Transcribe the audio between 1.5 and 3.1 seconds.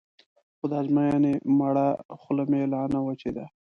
مړه خوله مې لا نه